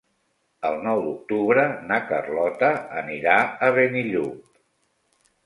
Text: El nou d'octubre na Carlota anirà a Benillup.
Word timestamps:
El 0.69 0.77
nou 0.85 1.01
d'octubre 1.03 1.65
na 1.91 1.99
Carlota 2.13 2.71
anirà 3.03 3.37
a 3.45 3.71
Benillup. 3.79 4.51